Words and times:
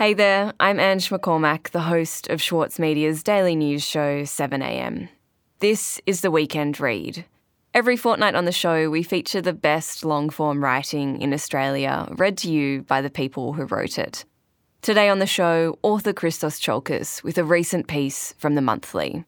Hey 0.00 0.14
there, 0.14 0.54
I'm 0.58 0.80
Ange 0.80 1.10
McCormack, 1.10 1.72
the 1.72 1.80
host 1.80 2.30
of 2.30 2.40
Schwartz 2.40 2.78
Media's 2.78 3.22
daily 3.22 3.54
news 3.54 3.84
show 3.84 4.22
7am. 4.22 5.10
This 5.58 6.00
is 6.06 6.22
the 6.22 6.30
Weekend 6.30 6.80
Read. 6.80 7.26
Every 7.74 7.98
fortnight 7.98 8.34
on 8.34 8.46
the 8.46 8.50
show, 8.50 8.88
we 8.88 9.02
feature 9.02 9.42
the 9.42 9.52
best 9.52 10.02
long 10.02 10.30
form 10.30 10.64
writing 10.64 11.20
in 11.20 11.34
Australia, 11.34 12.08
read 12.12 12.38
to 12.38 12.50
you 12.50 12.80
by 12.80 13.02
the 13.02 13.10
people 13.10 13.52
who 13.52 13.66
wrote 13.66 13.98
it. 13.98 14.24
Today 14.80 15.10
on 15.10 15.18
the 15.18 15.26
show, 15.26 15.78
author 15.82 16.14
Christos 16.14 16.58
Tsiolkas 16.58 17.22
with 17.22 17.36
a 17.36 17.44
recent 17.44 17.86
piece 17.86 18.32
from 18.38 18.54
The 18.54 18.62
Monthly. 18.62 19.26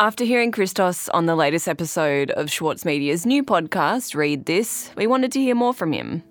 After 0.00 0.24
hearing 0.24 0.50
Christos 0.50 1.08
on 1.10 1.26
the 1.26 1.36
latest 1.36 1.68
episode 1.68 2.32
of 2.32 2.50
Schwartz 2.50 2.84
Media's 2.84 3.24
new 3.24 3.44
podcast, 3.44 4.16
Read 4.16 4.46
This, 4.46 4.90
we 4.96 5.06
wanted 5.06 5.30
to 5.30 5.40
hear 5.40 5.54
more 5.54 5.72
from 5.72 5.92
him. 5.92 6.24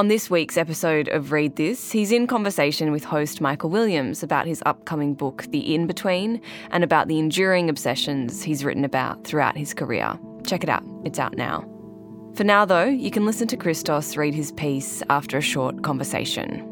On 0.00 0.08
this 0.08 0.30
week's 0.30 0.56
episode 0.56 1.08
of 1.08 1.30
Read 1.30 1.56
This, 1.56 1.92
he's 1.92 2.10
in 2.10 2.26
conversation 2.26 2.90
with 2.90 3.04
host 3.04 3.42
Michael 3.42 3.68
Williams 3.68 4.22
about 4.22 4.46
his 4.46 4.62
upcoming 4.64 5.12
book, 5.12 5.44
The 5.50 5.74
In 5.74 5.86
Between, 5.86 6.40
and 6.70 6.82
about 6.82 7.06
the 7.06 7.18
enduring 7.18 7.68
obsessions 7.68 8.42
he's 8.42 8.64
written 8.64 8.86
about 8.86 9.24
throughout 9.24 9.58
his 9.58 9.74
career. 9.74 10.18
Check 10.46 10.62
it 10.62 10.70
out, 10.70 10.82
it's 11.04 11.18
out 11.18 11.36
now. 11.36 11.68
For 12.32 12.44
now, 12.44 12.64
though, 12.64 12.86
you 12.86 13.10
can 13.10 13.26
listen 13.26 13.46
to 13.48 13.58
Christos 13.58 14.16
read 14.16 14.34
his 14.34 14.52
piece 14.52 15.02
after 15.10 15.36
a 15.36 15.42
short 15.42 15.82
conversation. 15.82 16.69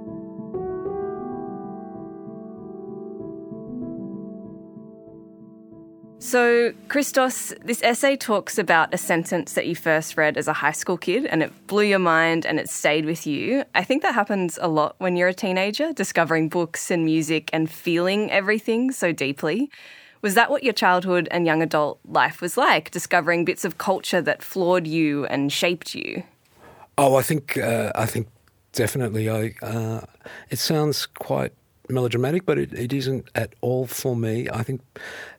So, 6.20 6.72
Christos, 6.88 7.54
this 7.64 7.80
essay 7.82 8.16
talks 8.16 8.58
about 8.58 8.92
a 8.92 8.98
sentence 8.98 9.52
that 9.52 9.68
you 9.68 9.76
first 9.76 10.16
read 10.16 10.36
as 10.36 10.48
a 10.48 10.52
high 10.52 10.72
school 10.72 10.98
kid 10.98 11.26
and 11.26 11.44
it 11.44 11.52
blew 11.68 11.84
your 11.84 12.00
mind 12.00 12.44
and 12.44 12.58
it 12.58 12.68
stayed 12.68 13.04
with 13.04 13.24
you. 13.24 13.64
I 13.74 13.84
think 13.84 14.02
that 14.02 14.14
happens 14.14 14.58
a 14.60 14.66
lot 14.66 14.96
when 14.98 15.16
you're 15.16 15.28
a 15.28 15.34
teenager, 15.34 15.92
discovering 15.92 16.48
books 16.48 16.90
and 16.90 17.04
music 17.04 17.50
and 17.52 17.70
feeling 17.70 18.32
everything 18.32 18.90
so 18.90 19.12
deeply. 19.12 19.70
Was 20.20 20.34
that 20.34 20.50
what 20.50 20.64
your 20.64 20.72
childhood 20.72 21.28
and 21.30 21.46
young 21.46 21.62
adult 21.62 22.00
life 22.04 22.40
was 22.40 22.56
like, 22.56 22.90
discovering 22.90 23.44
bits 23.44 23.64
of 23.64 23.78
culture 23.78 24.20
that 24.20 24.42
floored 24.42 24.88
you 24.88 25.24
and 25.26 25.52
shaped 25.52 25.94
you? 25.94 26.24
Oh, 26.98 27.14
I 27.14 27.22
think 27.22 27.56
uh, 27.56 27.92
I 27.94 28.06
think 28.06 28.26
definitely. 28.72 29.30
I 29.30 29.54
uh, 29.62 30.00
it 30.50 30.58
sounds 30.58 31.06
quite 31.06 31.52
melodramatic, 31.88 32.44
but 32.44 32.58
it, 32.58 32.72
it 32.72 32.92
isn't 32.92 33.28
at 33.36 33.54
all 33.60 33.86
for 33.86 34.16
me. 34.16 34.48
I 34.52 34.64
think 34.64 34.80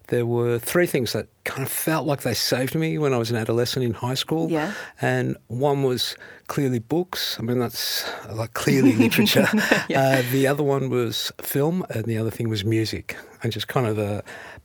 there 0.09 0.25
were 0.25 0.59
three 0.59 0.85
things 0.85 1.13
that 1.13 1.27
kind 1.43 1.63
of 1.63 1.71
felt 1.71 2.05
like 2.05 2.21
they 2.21 2.33
saved 2.33 2.75
me 2.75 2.97
when 2.97 3.13
I 3.13 3.17
was 3.17 3.31
an 3.31 3.37
adolescent 3.37 3.85
in 3.85 3.93
high 3.93 4.15
school. 4.15 4.51
Yeah. 4.51 4.73
And 5.01 5.37
one 5.47 5.83
was 5.83 6.15
clearly 6.47 6.79
books. 6.79 7.37
I 7.39 7.43
mean, 7.43 7.59
that's 7.59 8.09
like 8.31 8.53
clearly 8.53 8.93
literature. 9.05 9.47
yeah. 9.87 10.01
uh, 10.01 10.23
the 10.31 10.47
other 10.47 10.63
one 10.63 10.89
was 10.89 11.31
film, 11.41 11.85
and 11.89 12.05
the 12.05 12.17
other 12.17 12.31
thing 12.31 12.49
was 12.49 12.65
music, 12.65 13.17
and 13.43 13.51
just 13.51 13.67
kind 13.67 13.87
of 13.87 13.97
uh, 13.97 14.21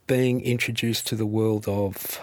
being 0.06 0.40
introduced 0.40 1.06
to 1.08 1.16
the 1.16 1.26
world 1.26 1.68
of 1.68 2.20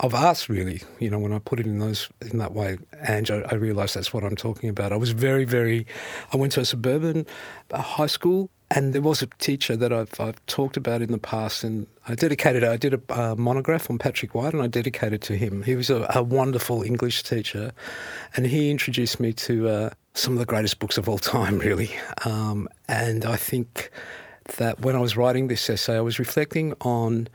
of 0.00 0.14
us 0.14 0.50
really 0.50 0.82
you 0.98 1.08
know 1.08 1.18
when 1.18 1.32
i 1.32 1.38
put 1.38 1.58
it 1.58 1.64
in 1.64 1.78
those 1.78 2.10
in 2.30 2.36
that 2.36 2.52
way 2.52 2.76
and 3.00 3.30
I, 3.30 3.36
I 3.50 3.54
realized 3.54 3.94
that's 3.94 4.12
what 4.12 4.24
i'm 4.24 4.36
talking 4.36 4.68
about 4.68 4.92
i 4.92 4.96
was 4.96 5.12
very 5.12 5.46
very 5.46 5.86
i 6.34 6.36
went 6.36 6.52
to 6.52 6.60
a 6.60 6.66
suburban 6.66 7.24
uh, 7.70 7.80
high 7.80 8.06
school 8.06 8.50
and 8.70 8.92
there 8.92 9.02
was 9.02 9.22
a 9.22 9.26
teacher 9.38 9.76
that 9.76 9.92
I've, 9.92 10.20
I've 10.20 10.44
talked 10.46 10.76
about 10.76 11.00
in 11.00 11.12
the 11.12 11.18
past, 11.18 11.62
and 11.62 11.86
I 12.08 12.16
dedicated. 12.16 12.64
I 12.64 12.76
did 12.76 12.94
a 12.94 13.00
uh, 13.10 13.34
monograph 13.36 13.88
on 13.88 13.98
Patrick 13.98 14.34
White, 14.34 14.54
and 14.54 14.62
I 14.62 14.66
dedicated 14.66 15.22
to 15.22 15.36
him. 15.36 15.62
He 15.62 15.76
was 15.76 15.88
a, 15.88 16.10
a 16.14 16.22
wonderful 16.22 16.82
English 16.82 17.22
teacher, 17.22 17.72
and 18.34 18.46
he 18.46 18.70
introduced 18.70 19.20
me 19.20 19.32
to 19.34 19.68
uh, 19.68 19.90
some 20.14 20.32
of 20.32 20.40
the 20.40 20.46
greatest 20.46 20.80
books 20.80 20.98
of 20.98 21.08
all 21.08 21.18
time, 21.18 21.58
really. 21.60 21.90
Um, 22.24 22.68
and 22.88 23.24
I 23.24 23.36
think 23.36 23.90
that 24.56 24.80
when 24.80 24.96
I 24.96 25.00
was 25.00 25.16
writing 25.16 25.46
this 25.46 25.68
essay, 25.70 25.96
I 25.96 26.00
was 26.00 26.18
reflecting 26.18 26.74
on 26.80 27.28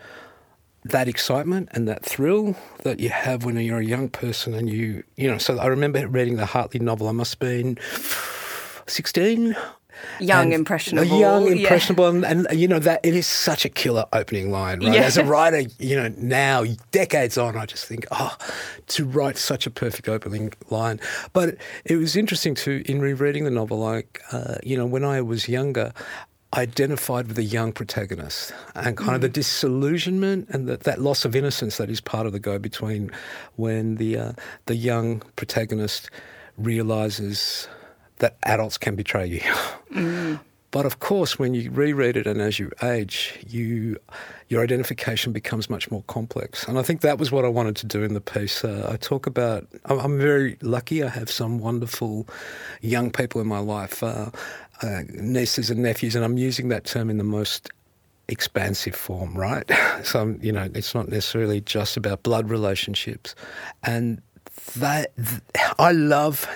that 0.83 1.07
excitement 1.07 1.69
and 1.73 1.87
that 1.87 2.03
thrill 2.03 2.55
that 2.83 2.99
you 2.99 3.09
have 3.09 3.45
when 3.45 3.55
you're 3.57 3.79
a 3.79 3.85
young 3.85 4.09
person, 4.09 4.53
and 4.53 4.69
you, 4.69 5.03
you 5.15 5.31
know. 5.31 5.37
So 5.37 5.57
I 5.59 5.67
remember 5.67 6.05
reading 6.09 6.35
the 6.35 6.45
Hartley 6.45 6.81
novel. 6.81 7.07
I 7.07 7.13
must 7.13 7.35
have 7.35 7.39
been. 7.39 7.77
16 8.87 9.55
young, 10.19 10.53
impressionable, 10.53 11.19
young, 11.19 11.47
impressionable, 11.47 12.03
yeah. 12.21 12.31
and, 12.31 12.47
and, 12.47 12.59
you 12.59 12.67
know 12.67 12.79
that 12.79 12.99
it 13.03 13.15
is 13.15 13.27
such 13.27 13.65
a 13.65 13.69
killer 13.69 14.05
opening 14.13 14.51
line. 14.51 14.79
Right? 14.79 14.93
Yeah. 14.93 15.01
As 15.01 15.17
a 15.17 15.23
writer, 15.23 15.63
you 15.79 15.95
know 15.95 16.13
now 16.17 16.65
decades 16.91 17.37
on, 17.37 17.57
I 17.57 17.65
just 17.65 17.85
think, 17.85 18.05
oh, 18.11 18.35
to 18.87 19.05
write 19.05 19.37
such 19.37 19.65
a 19.65 19.71
perfect 19.71 20.07
opening 20.07 20.53
line. 20.69 20.99
But 21.33 21.57
it 21.85 21.95
was 21.97 22.15
interesting 22.15 22.55
to 22.55 22.83
in 22.89 23.01
rereading 23.01 23.45
the 23.45 23.51
novel, 23.51 23.79
like 23.79 24.21
uh, 24.31 24.55
you 24.63 24.77
know 24.77 24.85
when 24.85 25.03
I 25.03 25.21
was 25.21 25.47
younger. 25.47 25.93
Identified 26.53 27.27
with 27.27 27.37
the 27.37 27.45
young 27.45 27.71
protagonist 27.71 28.53
and 28.75 28.97
kind 28.97 29.11
mm. 29.11 29.15
of 29.15 29.21
the 29.21 29.29
mm. 29.29 29.33
disillusionment 29.35 30.49
and 30.49 30.67
the, 30.67 30.75
that 30.75 30.99
loss 30.99 31.23
of 31.23 31.33
innocence 31.33 31.77
that 31.77 31.89
is 31.89 32.01
part 32.01 32.27
of 32.27 32.33
the 32.33 32.41
go 32.41 32.59
between 32.59 33.09
when 33.55 33.95
the 33.95 34.17
uh, 34.17 34.31
the 34.65 34.75
young 34.75 35.21
protagonist 35.37 36.09
realizes 36.57 37.69
that 38.21 38.37
adults 38.43 38.77
can 38.77 38.95
betray 38.95 39.25
you. 39.25 39.41
Mm. 39.91 40.39
But 40.71 40.85
of 40.85 40.99
course, 40.99 41.37
when 41.37 41.53
you 41.53 41.69
reread 41.69 42.15
it 42.15 42.25
and 42.25 42.39
as 42.39 42.57
you 42.57 42.71
age, 42.81 43.37
you 43.45 43.97
your 44.47 44.63
identification 44.63 45.33
becomes 45.33 45.69
much 45.69 45.91
more 45.91 46.03
complex. 46.07 46.65
And 46.65 46.79
I 46.79 46.81
think 46.81 47.01
that 47.01 47.17
was 47.17 47.31
what 47.31 47.43
I 47.43 47.49
wanted 47.49 47.75
to 47.77 47.85
do 47.85 48.03
in 48.03 48.13
the 48.13 48.21
piece. 48.21 48.63
Uh, 48.63 48.87
I 48.89 48.95
talk 48.95 49.27
about 49.27 49.67
I'm 49.85 50.17
very 50.17 50.57
lucky. 50.61 51.03
I 51.03 51.09
have 51.09 51.29
some 51.29 51.59
wonderful 51.59 52.25
young 52.81 53.11
people 53.11 53.41
in 53.41 53.47
my 53.47 53.59
life, 53.59 54.01
uh, 54.01 54.31
uh, 54.81 55.01
nieces 55.09 55.69
and 55.69 55.83
nephews, 55.83 56.15
and 56.15 56.23
I'm 56.23 56.37
using 56.37 56.69
that 56.69 56.85
term 56.85 57.09
in 57.09 57.17
the 57.17 57.25
most 57.25 57.69
expansive 58.29 58.95
form, 58.95 59.35
right? 59.37 59.69
so 60.03 60.37
you 60.41 60.53
know, 60.53 60.69
it's 60.73 60.95
not 60.95 61.09
necessarily 61.09 61.59
just 61.59 61.97
about 61.97 62.23
blood 62.23 62.49
relationships, 62.49 63.35
and 63.83 64.21
that 64.77 65.11
I 65.79 65.91
love 65.91 66.47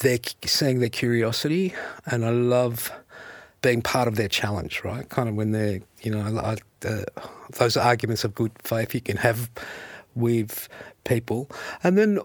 they're 0.00 0.18
seeing 0.44 0.80
their 0.80 0.88
curiosity, 0.88 1.74
and 2.06 2.24
I 2.24 2.30
love 2.30 2.92
being 3.62 3.80
part 3.82 4.08
of 4.08 4.16
their 4.16 4.28
challenge, 4.28 4.82
right? 4.84 5.08
Kind 5.08 5.28
of 5.28 5.36
when 5.36 5.52
they're, 5.52 5.80
you 6.02 6.10
know, 6.10 6.56
uh, 6.84 7.04
those 7.52 7.76
arguments 7.76 8.24
of 8.24 8.34
good 8.34 8.52
faith 8.62 8.94
you 8.94 9.00
can 9.00 9.16
have 9.16 9.50
with 10.14 10.68
people. 11.04 11.48
And 11.82 11.96
then 11.96 12.18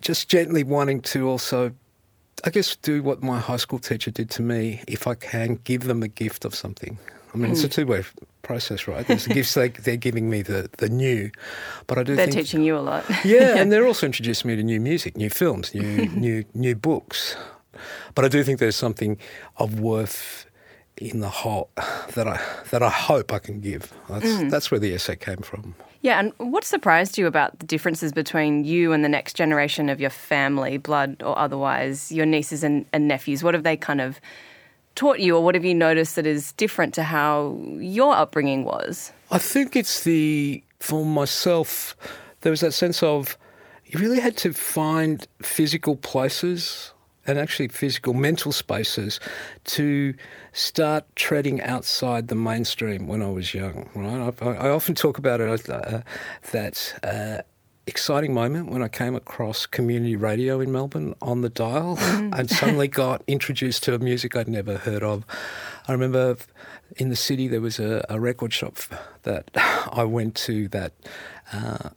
just 0.00 0.28
gently 0.28 0.62
wanting 0.62 1.00
to 1.02 1.28
also, 1.28 1.72
I 2.44 2.50
guess, 2.50 2.76
do 2.76 3.02
what 3.02 3.22
my 3.22 3.38
high 3.38 3.56
school 3.56 3.78
teacher 3.78 4.10
did 4.10 4.30
to 4.30 4.42
me, 4.42 4.82
if 4.86 5.06
I 5.06 5.14
can, 5.14 5.58
give 5.64 5.84
them 5.84 6.02
a 6.02 6.08
gift 6.08 6.44
of 6.44 6.54
something. 6.54 6.98
I 7.34 7.38
mean, 7.38 7.50
mm. 7.50 7.52
it's 7.52 7.64
a 7.64 7.66
hmm. 7.66 7.72
two 7.72 7.86
way 7.86 8.04
process, 8.42 8.86
right? 8.86 9.06
There's 9.06 9.24
the 9.24 9.34
gifts 9.34 9.54
they, 9.54 9.68
they're 9.68 9.96
giving 9.96 10.28
me 10.28 10.42
the, 10.42 10.68
the 10.78 10.88
new, 10.88 11.30
but 11.86 11.98
I 11.98 12.02
do. 12.02 12.14
They're 12.16 12.26
think, 12.26 12.36
teaching 12.36 12.62
you 12.62 12.76
a 12.76 12.80
lot. 12.80 13.04
yeah, 13.24 13.56
and 13.56 13.72
they're 13.72 13.86
also 13.86 14.06
introducing 14.06 14.48
me 14.48 14.56
to 14.56 14.62
new 14.62 14.80
music, 14.80 15.16
new 15.16 15.30
films, 15.30 15.74
new 15.74 16.06
new 16.14 16.44
new 16.54 16.74
books. 16.74 17.36
But 18.14 18.24
I 18.24 18.28
do 18.28 18.44
think 18.44 18.58
there's 18.58 18.76
something 18.76 19.18
of 19.56 19.80
worth 19.80 20.46
in 20.98 21.20
the 21.20 21.28
whole 21.28 21.70
that 22.14 22.28
I 22.28 22.40
that 22.70 22.82
I 22.82 22.90
hope 22.90 23.32
I 23.32 23.38
can 23.38 23.60
give. 23.60 23.92
That's 24.08 24.26
mm. 24.26 24.50
that's 24.50 24.70
where 24.70 24.80
the 24.80 24.94
essay 24.94 25.16
came 25.16 25.38
from. 25.38 25.74
Yeah, 26.02 26.18
and 26.18 26.32
what 26.38 26.64
surprised 26.64 27.16
you 27.16 27.28
about 27.28 27.60
the 27.60 27.66
differences 27.66 28.12
between 28.12 28.64
you 28.64 28.92
and 28.92 29.04
the 29.04 29.08
next 29.08 29.36
generation 29.36 29.88
of 29.88 30.00
your 30.00 30.10
family, 30.10 30.76
blood 30.76 31.22
or 31.22 31.38
otherwise, 31.38 32.10
your 32.10 32.26
nieces 32.26 32.64
and, 32.64 32.86
and 32.92 33.06
nephews? 33.06 33.44
What 33.44 33.54
have 33.54 33.62
they 33.62 33.76
kind 33.76 34.00
of 34.00 34.20
taught 34.94 35.20
you, 35.20 35.36
or 35.36 35.42
what 35.42 35.54
have 35.54 35.64
you 35.64 35.74
noticed 35.74 36.16
that 36.16 36.26
is 36.26 36.52
different 36.52 36.94
to 36.94 37.02
how 37.02 37.58
your 37.78 38.14
upbringing 38.14 38.64
was? 38.64 39.12
I 39.30 39.38
think 39.38 39.76
it's 39.76 40.04
the, 40.04 40.62
for 40.80 41.04
myself, 41.04 41.96
there 42.42 42.50
was 42.50 42.60
that 42.60 42.72
sense 42.72 43.02
of 43.02 43.36
you 43.86 43.98
really 43.98 44.20
had 44.20 44.36
to 44.38 44.52
find 44.52 45.26
physical 45.42 45.96
places 45.96 46.92
and 47.26 47.38
actually 47.38 47.68
physical 47.68 48.14
mental 48.14 48.52
spaces 48.52 49.20
to 49.64 50.14
start 50.52 51.04
treading 51.14 51.60
outside 51.60 52.28
the 52.28 52.34
mainstream 52.34 53.06
when 53.06 53.22
I 53.22 53.28
was 53.30 53.54
young. 53.54 53.88
Right, 53.94 54.34
I, 54.42 54.66
I 54.66 54.70
often 54.70 54.94
talk 54.94 55.18
about 55.18 55.40
it 55.40 55.68
uh, 55.68 56.00
that 56.50 56.94
uh, 57.02 57.42
exciting 57.86 58.32
moment 58.32 58.70
when 58.70 58.82
I 58.82 58.88
came 58.88 59.14
across 59.14 59.66
community 59.66 60.16
radio 60.16 60.60
in 60.60 60.70
Melbourne 60.70 61.14
on 61.20 61.40
the 61.40 61.48
dial 61.48 61.96
mm. 61.96 62.38
and 62.38 62.48
suddenly 62.48 62.88
got 63.04 63.22
introduced 63.26 63.82
to 63.84 63.94
a 63.94 63.98
music 63.98 64.36
I'd 64.36 64.48
never 64.48 64.78
heard 64.78 65.02
of. 65.02 65.24
I 65.88 65.92
remember 65.92 66.36
in 66.96 67.08
the 67.08 67.16
city 67.16 67.48
there 67.48 67.60
was 67.60 67.78
a, 67.78 68.04
a 68.08 68.20
record 68.20 68.52
shop 68.52 68.76
that 69.22 69.50
I 69.92 70.04
went 70.04 70.34
to 70.36 70.68
that 70.68 70.92
uh, 71.52 71.90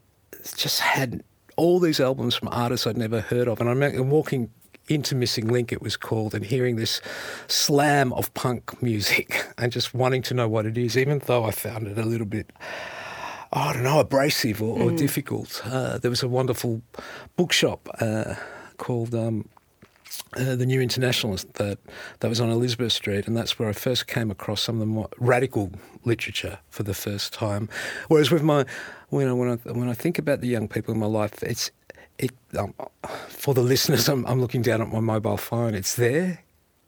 just 0.56 0.80
had 0.80 1.24
all 1.56 1.80
these 1.80 2.00
albums 2.00 2.36
from 2.36 2.50
artists 2.50 2.86
I'd 2.86 2.98
never 2.98 3.22
heard 3.22 3.48
of. 3.48 3.60
And 3.60 3.70
I 3.70 3.72
remember 3.74 4.04
walking 4.04 4.50
into 4.88 5.16
Missing 5.16 5.48
Link, 5.48 5.72
it 5.72 5.82
was 5.82 5.98
called, 5.98 6.36
and 6.36 6.46
hearing 6.46 6.76
this 6.76 7.02
slam 7.48 8.14
of 8.14 8.34
punk 8.34 8.82
music 8.82 9.46
and 9.58 9.72
just 9.72 9.94
wanting 9.94 10.22
to 10.24 10.34
know 10.34 10.48
what 10.48 10.66
it 10.66 10.78
is, 10.78 10.98
even 10.98 11.20
though 11.26 11.44
I 11.44 11.52
found 11.52 11.88
it 11.88 11.98
a 11.98 12.04
little 12.04 12.28
bit 12.28 12.52
I 13.56 13.74
don't 13.74 13.84
know, 13.84 14.00
abrasive 14.00 14.62
or, 14.62 14.78
or 14.78 14.92
mm. 14.92 14.98
difficult. 14.98 15.62
Uh, 15.66 15.98
there 15.98 16.12
was 16.12 16.22
a 16.22 16.28
wonderful 16.28 16.82
bookshop 17.38 17.88
uh, 18.02 18.36
called 18.78 19.16
um, 19.16 19.48
uh, 20.36 20.56
the 20.56 20.66
New 20.66 20.82
Internationalist 20.82 21.54
that 21.54 21.80
that 22.20 22.28
was 22.28 22.42
on 22.42 22.50
Elizabeth 22.50 22.92
Street, 22.92 23.28
and 23.28 23.36
that's 23.36 23.58
where 23.58 23.70
I 23.70 23.74
first 23.74 24.08
came 24.08 24.30
across 24.30 24.62
some 24.62 24.76
of 24.76 24.80
the 24.82 24.86
more 24.86 25.08
radical 25.18 25.72
literature 26.04 26.60
for 26.70 26.84
the 26.84 26.94
first 26.94 27.32
time. 27.32 27.70
Whereas 28.10 28.30
with 28.30 28.44
my, 28.44 28.66
when 29.10 29.28
I 29.28 29.34
when 29.34 29.50
I, 29.50 29.72
when 29.72 29.90
I 29.90 29.94
think 29.94 30.20
about 30.20 30.42
the 30.42 30.48
young 30.48 30.68
people 30.68 30.94
in 30.94 31.00
my 31.00 31.06
life, 31.06 31.42
it's 31.42 31.72
it 32.18 32.32
um, 32.58 32.74
for 33.30 33.54
the 33.54 33.62
listeners. 33.62 34.10
I'm, 34.10 34.26
I'm 34.26 34.42
looking 34.42 34.62
down 34.62 34.82
at 34.82 34.90
my 34.90 35.00
mobile 35.00 35.38
phone. 35.38 35.76
It's 35.76 35.96
there, 35.96 36.44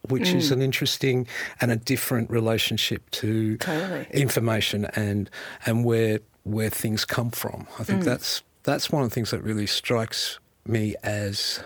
which 0.09 0.29
mm. 0.29 0.35
is 0.35 0.51
an 0.51 0.61
interesting 0.61 1.27
and 1.61 1.71
a 1.71 1.77
different 1.77 2.29
relationship 2.29 3.09
to 3.11 3.57
totally. 3.57 4.07
information 4.11 4.85
and 4.95 5.29
and 5.65 5.85
where 5.85 6.19
where 6.47 6.69
things 6.69 7.05
come 7.05 7.31
from. 7.31 7.67
I 7.79 7.83
think 7.83 8.01
mm. 8.01 8.05
that's 8.05 8.43
that's 8.63 8.91
one 8.91 9.03
of 9.03 9.09
the 9.09 9.13
things 9.13 9.31
that 9.31 9.41
really 9.41 9.67
strikes 9.67 10.39
me 10.65 10.95
as 11.03 11.63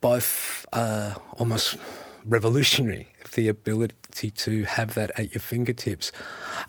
both 0.00 0.66
uh, 0.72 1.14
almost 1.34 1.76
revolutionary, 2.24 3.08
the 3.34 3.48
ability 3.48 4.30
to 4.30 4.64
have 4.64 4.94
that 4.94 5.10
at 5.18 5.32
your 5.32 5.40
fingertips. 5.40 6.10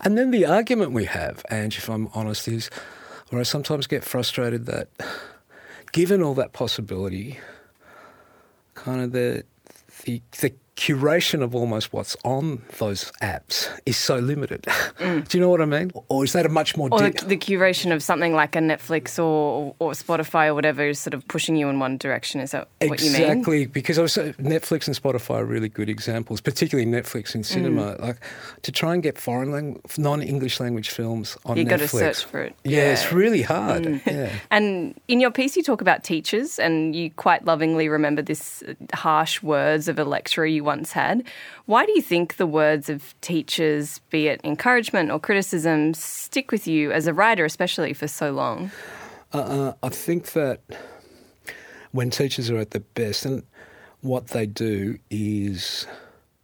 And 0.00 0.16
then 0.16 0.30
the 0.30 0.46
argument 0.46 0.92
we 0.92 1.06
have, 1.06 1.44
Ange, 1.50 1.78
if 1.78 1.88
I'm 1.88 2.08
honest, 2.14 2.46
is 2.46 2.70
where 3.30 3.40
I 3.40 3.44
sometimes 3.44 3.86
get 3.86 4.04
frustrated 4.04 4.66
that 4.66 4.88
given 5.92 6.22
all 6.22 6.34
that 6.34 6.52
possibility, 6.52 7.38
kind 8.74 9.00
of 9.00 9.12
the 9.12 9.44
the, 10.04 10.22
the 10.40 10.52
curation 10.76 11.42
of 11.42 11.54
almost 11.54 11.92
what's 11.92 12.16
on 12.24 12.62
those 12.78 13.12
apps 13.20 13.68
is 13.84 13.96
so 13.96 14.16
limited. 14.16 14.66
Mm. 15.02 15.26
Do 15.26 15.36
you 15.36 15.42
know 15.42 15.48
what 15.48 15.60
I 15.60 15.64
mean? 15.64 15.90
Or 16.08 16.22
is 16.22 16.32
that 16.32 16.46
a 16.46 16.48
much 16.48 16.76
more... 16.76 16.88
Or 16.92 17.00
di- 17.00 17.26
the, 17.26 17.36
curation 17.36 17.92
of 17.92 18.02
something 18.04 18.34
like 18.34 18.54
a 18.54 18.60
Netflix 18.60 19.18
or, 19.18 19.74
or 19.80 19.92
Spotify 19.92 20.46
or 20.46 20.54
whatever 20.54 20.86
is 20.86 21.00
sort 21.00 21.14
of 21.14 21.26
pushing 21.26 21.56
you 21.56 21.68
in 21.68 21.80
one 21.80 21.96
direction. 21.96 22.40
Is 22.40 22.52
that 22.52 22.68
what 22.80 23.02
you 23.02 23.10
mean? 23.10 23.22
Exactly, 23.22 23.66
because 23.66 23.98
also 23.98 24.30
Netflix 24.34 24.86
and 24.86 24.96
Spotify 24.96 25.36
are 25.36 25.44
really 25.44 25.68
good 25.68 25.88
examples, 25.88 26.40
particularly 26.40 26.88
Netflix 26.88 27.34
in 27.34 27.42
cinema. 27.42 27.96
Mm. 27.96 28.00
Like 28.00 28.20
to 28.62 28.70
try 28.70 28.94
and 28.94 29.02
get 29.02 29.18
foreign 29.18 29.50
language, 29.50 29.98
non-English 29.98 30.60
language 30.60 30.90
films 30.90 31.36
on 31.44 31.56
you 31.56 31.64
Netflix. 31.64 31.70
You've 31.70 31.80
got 31.80 31.80
to 31.80 31.88
search 31.88 32.24
for 32.24 32.42
it. 32.42 32.54
Yeah, 32.62 32.78
yeah. 32.78 32.92
it's 32.92 33.12
really 33.12 33.42
hard. 33.42 33.84
Mm. 33.84 34.06
Yeah. 34.06 34.32
and 34.52 35.00
in 35.08 35.18
your 35.18 35.32
piece 35.32 35.56
you 35.56 35.64
talk 35.64 35.80
about 35.80 36.04
teachers 36.04 36.60
and 36.60 36.94
you 36.94 37.10
quite 37.10 37.44
lovingly 37.44 37.88
remember 37.88 38.22
this 38.22 38.62
harsh 38.94 39.42
words 39.42 39.88
of 39.88 39.98
a 39.98 40.04
lecturer 40.04 40.46
you 40.46 40.61
once 40.62 40.92
had. 40.92 41.24
Why 41.66 41.86
do 41.86 41.92
you 41.92 42.02
think 42.02 42.36
the 42.36 42.46
words 42.46 42.88
of 42.88 43.14
teachers, 43.20 44.00
be 44.10 44.28
it 44.28 44.40
encouragement 44.44 45.10
or 45.10 45.20
criticism, 45.20 45.94
stick 45.94 46.50
with 46.50 46.66
you 46.66 46.92
as 46.92 47.06
a 47.06 47.14
writer, 47.14 47.44
especially 47.44 47.92
for 47.92 48.08
so 48.08 48.32
long? 48.32 48.70
Uh, 49.32 49.38
uh, 49.38 49.72
I 49.82 49.88
think 49.88 50.32
that 50.32 50.60
when 51.92 52.10
teachers 52.10 52.50
are 52.50 52.58
at 52.58 52.70
their 52.70 52.82
best, 52.94 53.24
and 53.24 53.42
what 54.00 54.28
they 54.28 54.46
do 54.46 54.98
is 55.10 55.86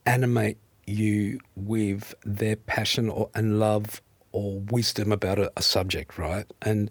animate 0.07 0.59
you 0.87 1.41
with 1.55 2.15
their 2.25 2.57
passion 2.57 3.09
or, 3.11 3.31
and 3.35 3.59
love 3.59 4.01
or 4.33 4.61
wisdom 4.71 5.13
about 5.13 5.39
a, 5.39 5.53
a 5.57 5.63
subject, 5.63 6.19
right? 6.19 6.47
And 6.63 6.91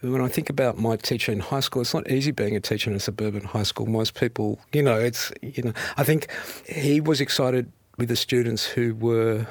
when 0.00 0.20
I 0.20 0.28
think 0.28 0.50
about 0.50 0.78
my 0.78 0.96
teacher 0.96 1.32
in 1.32 1.40
high 1.40 1.60
school, 1.60 1.82
it's 1.82 1.94
not 1.94 2.10
easy 2.10 2.30
being 2.30 2.54
a 2.54 2.60
teacher 2.60 2.90
in 2.90 2.96
a 2.96 3.00
suburban 3.00 3.44
high 3.44 3.62
school. 3.62 3.86
Most 3.86 4.14
people, 4.14 4.58
you 4.72 4.82
know, 4.82 4.98
it's, 4.98 5.32
you 5.42 5.62
know, 5.62 5.72
I 5.96 6.04
think 6.04 6.28
he 6.68 7.00
was 7.00 7.20
excited 7.20 7.70
with 7.96 8.08
the 8.08 8.16
students 8.16 8.64
who 8.64 8.94
were 8.94 9.46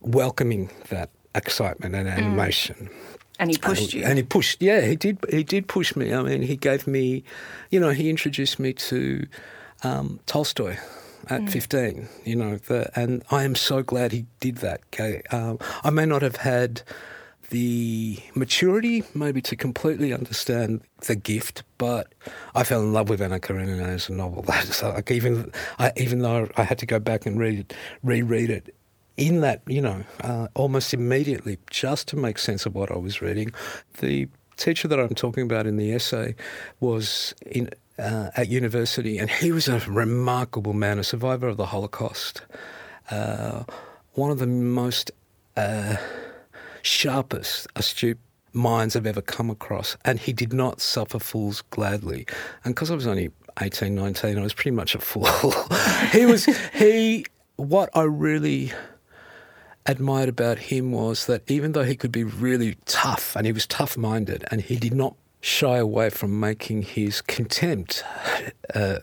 welcoming 0.00 0.70
that 0.90 1.10
excitement 1.34 1.94
and 1.94 2.08
mm. 2.08 2.12
animation. 2.12 2.90
Mm. 2.90 3.18
And 3.38 3.50
he 3.50 3.56
pushed 3.56 3.94
you. 3.94 4.04
And 4.04 4.18
he 4.18 4.22
pushed, 4.22 4.62
yeah, 4.62 4.82
he 4.82 4.94
did. 4.94 5.18
He 5.30 5.42
did 5.42 5.66
push 5.66 5.96
me. 5.96 6.12
I 6.14 6.22
mean, 6.22 6.42
he 6.42 6.56
gave 6.56 6.86
me, 6.86 7.24
you 7.70 7.80
know, 7.80 7.90
he 7.90 8.10
introduced 8.10 8.60
me 8.60 8.72
to 8.74 9.26
um, 9.82 10.20
Tolstoy 10.26 10.76
at 11.28 11.40
mm. 11.40 11.50
15. 11.50 12.08
You 12.24 12.36
know, 12.36 12.56
the, 12.56 12.90
and 12.94 13.24
I 13.30 13.42
am 13.42 13.54
so 13.54 13.82
glad 13.82 14.12
he 14.12 14.26
did 14.38 14.56
that. 14.56 14.82
Okay, 14.92 15.22
um, 15.32 15.58
I 15.82 15.90
may 15.90 16.06
not 16.06 16.22
have 16.22 16.36
had 16.36 16.82
the 17.52 18.18
maturity 18.34 19.04
maybe 19.14 19.42
to 19.42 19.54
completely 19.56 20.10
understand 20.14 20.80
the 21.06 21.14
gift, 21.14 21.62
but 21.76 22.14
I 22.54 22.64
fell 22.64 22.80
in 22.80 22.94
love 22.94 23.10
with 23.10 23.20
Anna 23.20 23.38
Karenina 23.38 23.84
as 23.84 24.08
a 24.08 24.12
novel. 24.12 24.42
like 24.82 25.10
even 25.10 25.52
I, 25.78 25.92
even 25.98 26.20
though 26.20 26.48
I 26.56 26.62
had 26.62 26.78
to 26.78 26.86
go 26.86 26.98
back 26.98 27.26
and 27.26 27.38
read 27.38 27.58
it, 27.58 27.74
reread 28.02 28.48
it 28.48 28.74
in 29.18 29.42
that 29.42 29.60
you 29.66 29.82
know 29.82 30.02
uh, 30.22 30.48
almost 30.54 30.94
immediately 30.94 31.58
just 31.68 32.08
to 32.08 32.16
make 32.16 32.38
sense 32.38 32.64
of 32.64 32.74
what 32.74 32.90
I 32.90 32.96
was 32.96 33.20
reading. 33.20 33.52
The 34.00 34.28
teacher 34.56 34.88
that 34.88 34.98
I'm 34.98 35.14
talking 35.14 35.42
about 35.42 35.66
in 35.66 35.76
the 35.76 35.92
essay 35.92 36.34
was 36.80 37.34
in 37.44 37.68
uh, 37.98 38.30
at 38.34 38.48
university, 38.48 39.18
and 39.18 39.28
he 39.28 39.52
was 39.52 39.68
a 39.68 39.78
remarkable 39.80 40.72
man, 40.72 40.98
a 40.98 41.04
survivor 41.04 41.48
of 41.48 41.58
the 41.58 41.66
Holocaust. 41.66 42.40
Uh, 43.10 43.64
one 44.14 44.30
of 44.30 44.38
the 44.38 44.46
most 44.46 45.10
uh, 45.58 45.96
sharpest, 46.82 47.66
astute 47.76 48.18
minds 48.52 48.96
I've 48.96 49.06
ever 49.06 49.22
come 49.22 49.50
across. 49.50 49.96
And 50.04 50.18
he 50.18 50.32
did 50.32 50.52
not 50.52 50.80
suffer 50.80 51.18
fools 51.18 51.62
gladly. 51.70 52.26
And 52.64 52.74
because 52.74 52.90
I 52.90 52.94
was 52.94 53.06
only 53.06 53.30
18, 53.60 53.94
19, 53.94 54.38
I 54.38 54.42
was 54.42 54.54
pretty 54.54 54.72
much 54.72 54.94
a 54.94 54.98
fool. 54.98 55.26
he 56.12 56.26
was, 56.26 56.44
he, 56.74 57.24
what 57.56 57.90
I 57.94 58.02
really 58.02 58.72
admired 59.86 60.28
about 60.28 60.58
him 60.58 60.92
was 60.92 61.26
that 61.26 61.42
even 61.50 61.72
though 61.72 61.82
he 61.82 61.96
could 61.96 62.12
be 62.12 62.24
really 62.24 62.76
tough 62.84 63.34
and 63.34 63.46
he 63.46 63.52
was 63.52 63.66
tough 63.66 63.96
minded 63.96 64.44
and 64.50 64.60
he 64.60 64.76
did 64.76 64.94
not 64.94 65.16
shy 65.44 65.76
away 65.76 66.08
from 66.08 66.38
making 66.38 66.82
his 66.82 67.20
contempt 67.20 68.04
uh, 68.76 69.00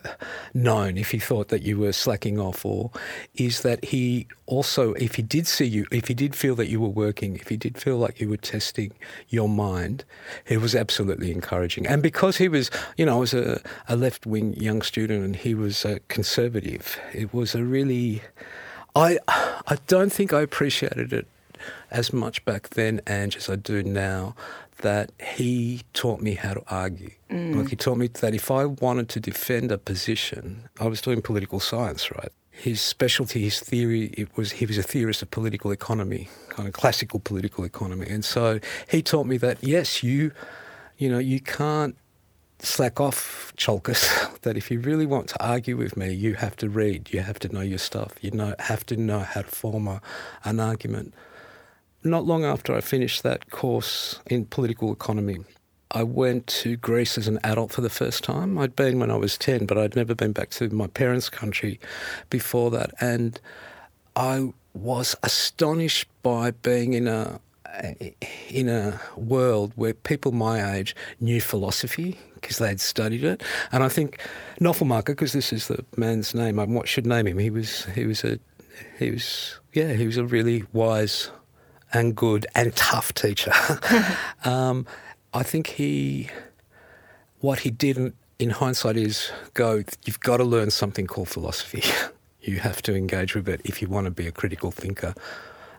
known 0.54 0.96
if 0.96 1.10
he 1.10 1.18
thought 1.18 1.48
that 1.48 1.60
you 1.60 1.78
were 1.78 1.92
slacking 1.92 2.40
off, 2.40 2.64
or 2.64 2.90
is 3.34 3.60
that 3.60 3.84
he 3.84 4.26
also, 4.46 4.94
if 4.94 5.16
he 5.16 5.22
did 5.22 5.46
see 5.46 5.66
you, 5.66 5.86
if 5.92 6.08
he 6.08 6.14
did 6.14 6.34
feel 6.34 6.54
that 6.54 6.68
you 6.68 6.80
were 6.80 6.88
working, 6.88 7.36
if 7.36 7.50
he 7.50 7.58
did 7.58 7.76
feel 7.76 7.98
like 7.98 8.22
you 8.22 8.28
were 8.30 8.38
testing 8.38 8.90
your 9.28 9.50
mind, 9.50 10.02
he 10.46 10.56
was 10.56 10.74
absolutely 10.74 11.30
encouraging. 11.30 11.86
And 11.86 12.02
because 12.02 12.38
he 12.38 12.48
was, 12.48 12.70
you 12.96 13.04
know, 13.04 13.16
I 13.16 13.20
was 13.20 13.34
a, 13.34 13.60
a 13.86 13.94
left 13.94 14.24
wing 14.24 14.54
young 14.54 14.80
student 14.80 15.22
and 15.22 15.36
he 15.36 15.54
was 15.54 15.84
a 15.84 16.00
conservative, 16.08 16.98
it 17.12 17.34
was 17.34 17.54
a 17.54 17.62
really, 17.62 18.22
I, 18.96 19.18
I 19.28 19.76
don't 19.86 20.10
think 20.10 20.32
I 20.32 20.40
appreciated 20.40 21.12
it 21.12 21.26
as 21.90 22.12
much 22.12 22.44
back 22.44 22.70
then, 22.70 23.00
Ange, 23.06 23.36
as 23.36 23.48
I 23.48 23.56
do 23.56 23.82
now, 23.82 24.34
that 24.78 25.12
he 25.36 25.82
taught 25.92 26.20
me 26.20 26.34
how 26.34 26.54
to 26.54 26.62
argue. 26.68 27.10
Mm. 27.30 27.56
Like 27.56 27.68
he 27.68 27.76
taught 27.76 27.98
me 27.98 28.08
that 28.08 28.34
if 28.34 28.50
I 28.50 28.64
wanted 28.64 29.08
to 29.10 29.20
defend 29.20 29.72
a 29.72 29.78
position, 29.78 30.68
I 30.80 30.86
was 30.86 31.00
doing 31.00 31.22
political 31.22 31.60
science, 31.60 32.10
right? 32.10 32.30
His 32.50 32.80
specialty, 32.80 33.44
his 33.44 33.60
theory, 33.60 34.06
it 34.16 34.36
was 34.36 34.52
he 34.52 34.66
was 34.66 34.76
a 34.76 34.82
theorist 34.82 35.22
of 35.22 35.30
political 35.30 35.70
economy, 35.70 36.28
kind 36.50 36.68
of 36.68 36.74
classical 36.74 37.20
political 37.20 37.64
economy, 37.64 38.06
and 38.08 38.24
so 38.24 38.60
he 38.88 39.02
taught 39.02 39.26
me 39.26 39.38
that 39.38 39.62
yes, 39.62 40.02
you, 40.02 40.32
you 40.98 41.08
know, 41.08 41.18
you 41.18 41.40
can't 41.40 41.96
slack 42.58 43.00
off, 43.00 43.52
Tsiolkas. 43.56 44.28
That 44.42 44.56
if 44.56 44.70
you 44.70 44.80
really 44.80 45.04
want 45.04 45.28
to 45.28 45.44
argue 45.44 45.76
with 45.76 45.98
me, 45.98 46.14
you 46.14 46.32
have 46.32 46.56
to 46.56 46.70
read, 46.70 47.10
you 47.12 47.20
have 47.20 47.38
to 47.40 47.48
know 47.50 47.60
your 47.60 47.78
stuff, 47.78 48.14
you 48.22 48.30
know, 48.30 48.54
have 48.58 48.86
to 48.86 48.96
know 48.96 49.18
how 49.18 49.42
to 49.42 49.48
form 49.48 49.86
a, 49.86 50.00
an 50.44 50.60
argument 50.60 51.12
not 52.02 52.26
long 52.26 52.44
after 52.44 52.74
I 52.74 52.80
finished 52.80 53.22
that 53.22 53.50
course 53.50 54.20
in 54.26 54.46
political 54.46 54.92
economy, 54.92 55.38
I 55.92 56.04
went 56.04 56.46
to 56.48 56.76
Greece 56.76 57.18
as 57.18 57.26
an 57.26 57.38
adult 57.42 57.72
for 57.72 57.80
the 57.80 57.90
first 57.90 58.22
time. 58.22 58.58
I'd 58.58 58.76
been 58.76 59.00
when 59.00 59.10
I 59.10 59.16
was 59.16 59.36
10, 59.36 59.66
but 59.66 59.76
I'd 59.76 59.96
never 59.96 60.14
been 60.14 60.32
back 60.32 60.50
to 60.50 60.68
my 60.70 60.86
parents' 60.86 61.28
country 61.28 61.80
before 62.30 62.70
that. 62.70 62.92
And 63.00 63.40
I 64.14 64.52
was 64.72 65.16
astonished 65.22 66.08
by 66.22 66.52
being 66.52 66.92
in 66.92 67.08
a 67.08 67.40
in 68.48 68.68
a 68.68 69.00
world 69.16 69.72
where 69.76 69.94
people 69.94 70.32
my 70.32 70.74
age 70.74 70.94
knew 71.20 71.40
philosophy 71.40 72.18
because 72.34 72.58
they'd 72.58 72.80
studied 72.80 73.22
it, 73.22 73.42
and 73.70 73.84
I 73.84 73.88
think 73.88 74.18
Knopfelmacher, 74.60 75.06
because 75.06 75.32
this 75.32 75.52
is 75.52 75.68
the 75.68 75.84
man's 75.96 76.34
name, 76.34 76.58
I 76.58 76.84
should 76.84 77.06
name 77.06 77.26
him. 77.26 77.38
He 77.38 77.50
was 77.50 77.84
he 77.94 78.06
was 78.06 78.24
a 78.24 78.38
he 78.98 79.10
was 79.10 79.60
yeah 79.72 79.92
he 79.92 80.06
was 80.06 80.16
a 80.16 80.24
really 80.24 80.64
wise 80.72 81.30
and 81.92 82.16
good 82.16 82.46
and 82.54 82.74
tough 82.76 83.12
teacher. 83.14 83.52
um, 84.44 84.86
I 85.32 85.42
think 85.42 85.68
he, 85.68 86.28
what 87.40 87.60
he 87.60 87.70
didn't 87.70 88.14
in 88.38 88.50
hindsight 88.50 88.96
is 88.96 89.30
go, 89.54 89.82
you've 90.04 90.20
got 90.20 90.38
to 90.38 90.44
learn 90.44 90.70
something 90.70 91.06
called 91.06 91.28
philosophy. 91.28 91.82
you 92.40 92.58
have 92.58 92.80
to 92.82 92.96
engage 92.96 93.34
with 93.34 93.48
it 93.48 93.60
if 93.64 93.82
you 93.82 93.88
want 93.88 94.06
to 94.06 94.10
be 94.10 94.26
a 94.26 94.32
critical 94.32 94.70
thinker. 94.70 95.14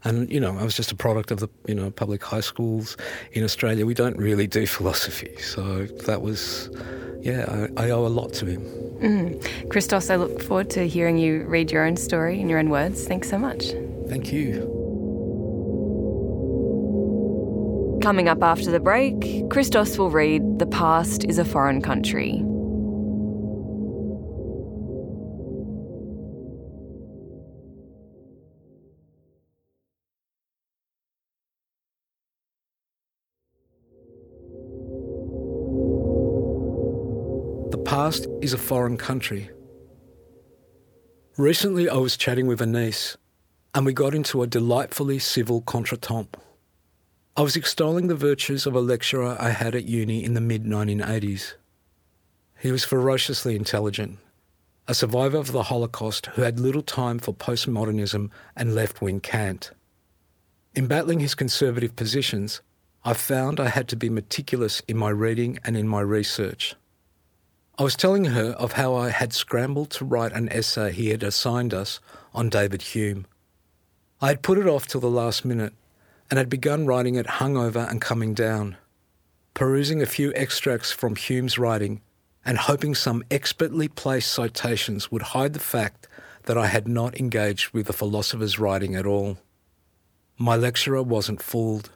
And, 0.03 0.31
you 0.31 0.39
know, 0.39 0.57
I 0.57 0.63
was 0.63 0.75
just 0.75 0.91
a 0.91 0.95
product 0.95 1.29
of 1.31 1.39
the, 1.39 1.47
you 1.67 1.75
know, 1.75 1.91
public 1.91 2.23
high 2.23 2.39
schools 2.39 2.97
in 3.33 3.43
Australia. 3.43 3.85
We 3.85 3.93
don't 3.93 4.17
really 4.17 4.47
do 4.47 4.65
philosophy. 4.65 5.35
So 5.37 5.85
that 6.05 6.21
was, 6.21 6.69
yeah, 7.21 7.67
I, 7.77 7.85
I 7.85 7.89
owe 7.91 8.05
a 8.05 8.09
lot 8.09 8.33
to 8.33 8.45
him. 8.45 8.61
Mm. 8.99 9.69
Christos, 9.69 10.09
I 10.09 10.15
look 10.15 10.41
forward 10.41 10.71
to 10.71 10.87
hearing 10.87 11.17
you 11.17 11.43
read 11.43 11.71
your 11.71 11.85
own 11.85 11.97
story 11.97 12.39
in 12.39 12.49
your 12.49 12.57
own 12.57 12.69
words. 12.69 13.07
Thanks 13.07 13.29
so 13.29 13.37
much. 13.37 13.73
Thank 14.07 14.31
you. 14.31 14.80
Coming 18.01 18.27
up 18.27 18.41
after 18.41 18.71
the 18.71 18.79
break, 18.79 19.47
Christos 19.51 19.95
will 19.95 20.09
read 20.09 20.57
The 20.57 20.65
Past 20.65 21.23
is 21.23 21.37
a 21.37 21.45
Foreign 21.45 21.83
Country. 21.83 22.39
The 37.69 37.77
past 37.85 38.25
is 38.41 38.53
a 38.53 38.57
foreign 38.57 38.97
country. 38.97 39.51
Recently, 41.37 41.87
I 41.87 41.97
was 41.97 42.17
chatting 42.17 42.47
with 42.47 42.61
a 42.61 42.65
niece, 42.65 43.15
and 43.75 43.85
we 43.85 43.93
got 43.93 44.15
into 44.15 44.41
a 44.41 44.47
delightfully 44.47 45.19
civil 45.19 45.61
contretemps. 45.61 46.50
I 47.37 47.43
was 47.43 47.55
extolling 47.55 48.07
the 48.07 48.15
virtues 48.15 48.65
of 48.65 48.75
a 48.75 48.81
lecturer 48.81 49.37
I 49.39 49.51
had 49.51 49.73
at 49.73 49.85
uni 49.85 50.21
in 50.21 50.33
the 50.33 50.41
mid 50.41 50.65
1980s. 50.65 51.53
He 52.59 52.73
was 52.73 52.83
ferociously 52.83 53.55
intelligent, 53.55 54.19
a 54.85 54.93
survivor 54.93 55.37
of 55.37 55.53
the 55.53 55.63
Holocaust 55.63 56.25
who 56.33 56.41
had 56.41 56.59
little 56.59 56.81
time 56.81 57.19
for 57.19 57.33
postmodernism 57.33 58.31
and 58.57 58.75
left 58.75 59.01
wing 59.01 59.21
cant. 59.21 59.71
In 60.75 60.87
battling 60.87 61.21
his 61.21 61.33
conservative 61.33 61.95
positions, 61.95 62.59
I 63.05 63.13
found 63.13 63.61
I 63.61 63.69
had 63.69 63.87
to 63.89 63.95
be 63.95 64.09
meticulous 64.09 64.81
in 64.85 64.97
my 64.97 65.09
reading 65.09 65.57
and 65.63 65.77
in 65.77 65.87
my 65.87 66.01
research. 66.01 66.75
I 67.79 67.83
was 67.83 67.95
telling 67.95 68.25
her 68.25 68.51
of 68.59 68.73
how 68.73 68.93
I 68.93 69.09
had 69.09 69.31
scrambled 69.31 69.89
to 69.91 70.05
write 70.05 70.33
an 70.33 70.49
essay 70.49 70.91
he 70.91 71.11
had 71.11 71.23
assigned 71.23 71.73
us 71.73 72.01
on 72.33 72.49
David 72.49 72.81
Hume. 72.81 73.25
I 74.19 74.27
had 74.27 74.41
put 74.41 74.57
it 74.57 74.67
off 74.67 74.85
till 74.85 75.01
the 75.01 75.09
last 75.09 75.45
minute 75.45 75.73
and 76.31 76.37
had 76.37 76.49
begun 76.49 76.87
writing 76.87 77.15
it 77.15 77.27
hungover 77.27 77.87
and 77.87 77.99
coming 77.99 78.33
down, 78.33 78.77
perusing 79.53 80.01
a 80.01 80.05
few 80.05 80.31
extracts 80.33 80.91
from 80.91 81.17
Hume's 81.17 81.59
writing 81.59 82.01
and 82.45 82.57
hoping 82.57 82.95
some 82.95 83.23
expertly 83.29 83.89
placed 83.89 84.31
citations 84.31 85.11
would 85.11 85.21
hide 85.21 85.53
the 85.53 85.59
fact 85.59 86.07
that 86.43 86.57
I 86.57 86.67
had 86.67 86.87
not 86.87 87.19
engaged 87.19 87.73
with 87.73 87.85
the 87.85 87.93
philosopher's 87.93 88.57
writing 88.57 88.95
at 88.95 89.05
all. 89.05 89.37
My 90.37 90.55
lecturer 90.55 91.03
wasn't 91.03 91.41
fooled. 91.41 91.91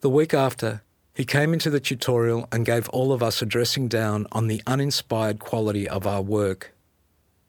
The 0.00 0.10
week 0.10 0.34
after, 0.34 0.82
he 1.14 1.24
came 1.24 1.54
into 1.54 1.70
the 1.70 1.80
tutorial 1.80 2.48
and 2.52 2.66
gave 2.66 2.88
all 2.90 3.12
of 3.12 3.22
us 3.22 3.40
a 3.40 3.46
dressing 3.46 3.88
down 3.88 4.26
on 4.32 4.48
the 4.48 4.60
uninspired 4.66 5.38
quality 5.38 5.88
of 5.88 6.06
our 6.06 6.20
work. 6.20 6.74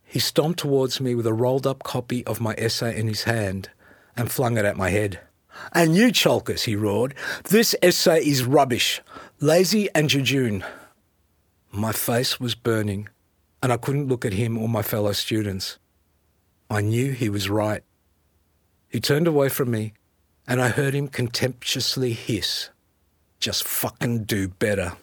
He 0.05 0.19
stomped 0.19 0.59
towards 0.59 1.01
me 1.01 1.15
with 1.15 1.27
a 1.27 1.33
rolled 1.33 1.67
up 1.67 1.83
copy 1.83 2.23
of 2.25 2.39
my 2.39 2.53
essay 2.53 2.97
in 2.97 3.07
his 3.07 3.23
hand 3.23 3.69
and 4.15 4.31
flung 4.31 4.57
it 4.57 4.63
at 4.63 4.77
my 4.77 4.91
head. 4.91 5.19
And 5.73 5.95
you, 5.95 6.07
Tsiolkas, 6.07 6.65
he 6.65 6.75
roared, 6.75 7.13
this 7.45 7.75
essay 7.81 8.25
is 8.25 8.43
rubbish, 8.43 9.01
lazy 9.39 9.89
and 9.93 10.09
jejune. 10.09 10.63
My 11.71 11.91
face 11.91 12.39
was 12.39 12.55
burning, 12.55 13.09
and 13.61 13.71
I 13.71 13.77
couldn't 13.77 14.07
look 14.07 14.25
at 14.25 14.33
him 14.33 14.57
or 14.57 14.69
my 14.69 14.81
fellow 14.81 15.11
students. 15.11 15.77
I 16.69 16.81
knew 16.81 17.11
he 17.11 17.29
was 17.29 17.49
right. 17.49 17.83
He 18.89 18.99
turned 18.99 19.27
away 19.27 19.49
from 19.49 19.71
me, 19.71 19.93
and 20.47 20.61
I 20.61 20.69
heard 20.69 20.93
him 20.93 21.07
contemptuously 21.07 22.13
hiss, 22.13 22.69
Just 23.39 23.67
fucking 23.67 24.23
do 24.23 24.47
better. 24.47 24.93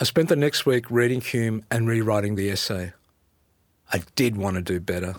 I 0.00 0.04
spent 0.04 0.28
the 0.28 0.36
next 0.36 0.66
week 0.66 0.90
reading 0.90 1.20
Hume 1.20 1.64
and 1.70 1.86
rewriting 1.86 2.34
the 2.34 2.50
essay. 2.50 2.92
I 3.92 4.02
did 4.16 4.36
want 4.36 4.56
to 4.56 4.62
do 4.62 4.80
better. 4.80 5.14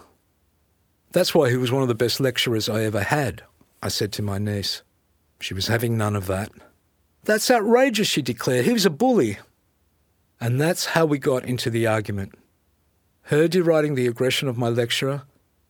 That's 1.12 1.34
why 1.34 1.50
he 1.50 1.56
was 1.56 1.72
one 1.72 1.82
of 1.82 1.88
the 1.88 1.96
best 1.96 2.20
lecturers 2.20 2.68
I 2.68 2.84
ever 2.84 3.04
had, 3.04 3.44
I 3.86 3.88
said 3.88 4.12
to 4.14 4.24
my 4.24 4.40
niece. 4.40 4.82
She 5.40 5.54
was 5.54 5.68
having 5.68 5.96
none 5.96 6.16
of 6.16 6.26
that. 6.26 6.50
That's 7.24 7.52
outrageous, 7.52 8.08
she 8.08 8.24
declared. 8.24 8.66
He 8.66 8.74
was 8.74 8.88
a 8.88 8.90
bully. 8.90 9.38
And 10.42 10.60
that's 10.60 10.88
how 10.88 11.06
we 11.06 11.20
got 11.20 11.46
into 11.46 11.70
the 11.70 11.86
argument. 11.86 12.34
Her 13.30 13.48
deriding 13.48 13.94
the 13.94 14.08
aggression 14.08 14.48
of 14.48 14.58
my 14.58 14.70
lecturer, 14.70 15.22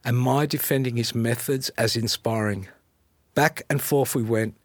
and 0.06 0.18
my 0.18 0.46
defending 0.46 0.96
his 0.96 1.14
methods 1.14 1.68
as 1.78 1.98
inspiring. 1.98 2.70
Back 3.34 3.64
and 3.70 3.82
forth 3.82 4.16
we 4.16 4.24
went, 4.24 4.56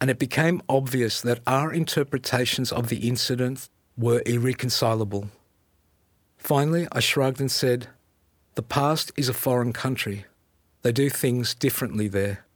and 0.00 0.08
it 0.08 0.18
became 0.18 0.62
obvious 0.66 1.20
that 1.20 1.40
our 1.46 1.70
interpretations 1.74 2.72
of 2.72 2.88
the 2.88 3.06
incident 3.06 3.68
were 3.98 4.22
irreconcilable. 4.24 5.28
Finally, 6.38 6.88
I 6.90 7.00
shrugged 7.00 7.38
and 7.38 7.52
said, 7.52 7.88
The 8.54 8.62
past 8.62 9.12
is 9.14 9.28
a 9.28 9.34
foreign 9.34 9.74
country. 9.74 10.24
They 10.80 10.92
do 10.92 11.10
things 11.10 11.54
differently 11.54 12.08
there. 12.08 12.46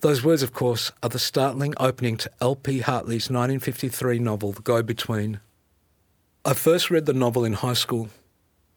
Those 0.00 0.24
words, 0.24 0.42
of 0.42 0.54
course, 0.54 0.90
are 1.02 1.10
the 1.10 1.18
startling 1.18 1.74
opening 1.78 2.16
to 2.16 2.30
L.P. 2.40 2.78
Hartley's 2.78 3.28
1953 3.28 4.18
novel, 4.18 4.52
The 4.52 4.62
Go 4.62 4.82
Between. 4.82 5.40
I 6.42 6.54
first 6.54 6.90
read 6.90 7.04
the 7.04 7.12
novel 7.12 7.44
in 7.44 7.52
high 7.52 7.74
school, 7.74 8.08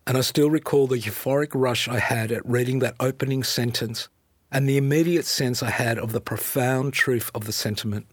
and 0.05 0.17
I 0.17 0.21
still 0.21 0.49
recall 0.49 0.85
the 0.85 0.97
euphoric 0.97 1.51
rush 1.53 1.87
I 1.87 1.99
had 1.99 2.29
at 2.29 2.45
reading 2.45 2.79
that 2.79 2.97
opening 2.99 3.41
sentence 3.41 4.09
and 4.51 4.67
the 4.67 4.75
immediate 4.75 5.25
sense 5.25 5.63
I 5.63 5.69
had 5.69 5.97
of 5.97 6.11
the 6.11 6.19
profound 6.19 6.91
truth 6.91 7.31
of 7.33 7.45
the 7.45 7.53
sentiment. 7.53 8.05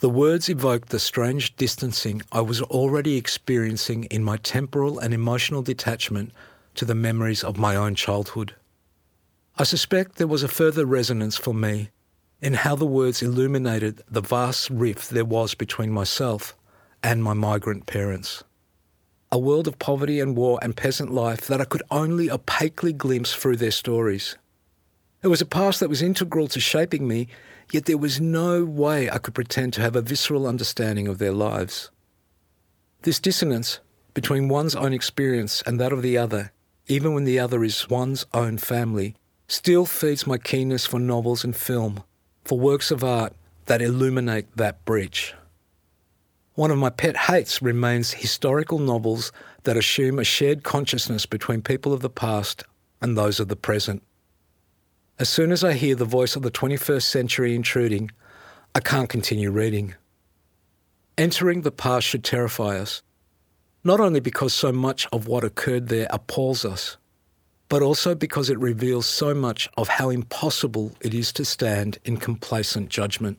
The 0.00 0.10
words 0.10 0.48
evoked 0.48 0.88
the 0.88 0.98
strange 0.98 1.54
distancing 1.54 2.22
I 2.32 2.40
was 2.40 2.60
already 2.60 3.18
experiencing 3.18 4.04
in 4.04 4.24
my 4.24 4.36
temporal 4.38 4.98
and 4.98 5.14
emotional 5.14 5.62
detachment 5.62 6.32
to 6.74 6.84
the 6.84 6.96
memories 6.96 7.44
of 7.44 7.56
my 7.56 7.76
own 7.76 7.94
childhood. 7.94 8.56
I 9.56 9.62
suspect 9.62 10.16
there 10.16 10.26
was 10.26 10.42
a 10.42 10.48
further 10.48 10.84
resonance 10.84 11.36
for 11.36 11.54
me 11.54 11.90
in 12.40 12.54
how 12.54 12.74
the 12.74 12.86
words 12.86 13.22
illuminated 13.22 14.02
the 14.10 14.20
vast 14.20 14.70
rift 14.70 15.10
there 15.10 15.24
was 15.24 15.54
between 15.54 15.90
myself 15.90 16.56
and 17.02 17.22
my 17.22 17.34
migrant 17.34 17.86
parents. 17.86 18.44
A 19.32 19.38
world 19.38 19.68
of 19.68 19.78
poverty 19.78 20.20
and 20.20 20.36
war 20.36 20.58
and 20.62 20.76
peasant 20.76 21.12
life 21.12 21.46
that 21.46 21.60
I 21.60 21.64
could 21.64 21.82
only 21.90 22.30
opaquely 22.30 22.92
glimpse 22.92 23.34
through 23.34 23.56
their 23.56 23.70
stories. 23.70 24.36
It 25.22 25.28
was 25.28 25.40
a 25.40 25.46
past 25.46 25.80
that 25.80 25.90
was 25.90 26.02
integral 26.02 26.48
to 26.48 26.60
shaping 26.60 27.06
me, 27.06 27.28
yet 27.72 27.84
there 27.84 27.98
was 27.98 28.20
no 28.20 28.64
way 28.64 29.10
I 29.10 29.18
could 29.18 29.34
pretend 29.34 29.74
to 29.74 29.82
have 29.82 29.94
a 29.94 30.02
visceral 30.02 30.46
understanding 30.46 31.06
of 31.06 31.18
their 31.18 31.32
lives. 31.32 31.90
This 33.02 33.20
dissonance 33.20 33.80
between 34.14 34.48
one's 34.48 34.74
own 34.74 34.92
experience 34.92 35.62
and 35.66 35.78
that 35.78 35.92
of 35.92 36.02
the 36.02 36.18
other, 36.18 36.52
even 36.88 37.14
when 37.14 37.24
the 37.24 37.38
other 37.38 37.62
is 37.62 37.88
one's 37.88 38.26
own 38.34 38.58
family, 38.58 39.14
still 39.46 39.86
feeds 39.86 40.26
my 40.26 40.38
keenness 40.38 40.86
for 40.86 40.98
novels 40.98 41.44
and 41.44 41.54
film, 41.54 42.02
for 42.44 42.58
works 42.58 42.90
of 42.90 43.04
art 43.04 43.32
that 43.66 43.82
illuminate 43.82 44.46
that 44.56 44.84
breach. 44.84 45.34
One 46.54 46.70
of 46.70 46.78
my 46.78 46.90
pet 46.90 47.16
hates 47.16 47.62
remains 47.62 48.12
historical 48.12 48.78
novels 48.78 49.32
that 49.62 49.76
assume 49.76 50.18
a 50.18 50.24
shared 50.24 50.62
consciousness 50.62 51.24
between 51.24 51.62
people 51.62 51.92
of 51.92 52.00
the 52.00 52.10
past 52.10 52.64
and 53.00 53.16
those 53.16 53.40
of 53.40 53.48
the 53.48 53.56
present. 53.56 54.02
As 55.18 55.28
soon 55.28 55.52
as 55.52 55.62
I 55.62 55.74
hear 55.74 55.94
the 55.94 56.04
voice 56.04 56.36
of 56.36 56.42
the 56.42 56.50
21st 56.50 57.02
century 57.02 57.54
intruding, 57.54 58.10
I 58.74 58.80
can't 58.80 59.08
continue 59.08 59.50
reading. 59.50 59.94
Entering 61.18 61.62
the 61.62 61.70
past 61.70 62.06
should 62.06 62.24
terrify 62.24 62.78
us, 62.78 63.02
not 63.84 64.00
only 64.00 64.20
because 64.20 64.54
so 64.54 64.72
much 64.72 65.06
of 65.12 65.26
what 65.26 65.44
occurred 65.44 65.88
there 65.88 66.06
appalls 66.10 66.64
us, 66.64 66.96
but 67.70 67.82
also 67.82 68.16
because 68.16 68.50
it 68.50 68.58
reveals 68.58 69.06
so 69.06 69.32
much 69.32 69.70
of 69.76 69.88
how 69.88 70.10
impossible 70.10 70.92
it 71.00 71.14
is 71.14 71.32
to 71.32 71.44
stand 71.44 71.98
in 72.04 72.16
complacent 72.16 72.90
judgment. 72.90 73.38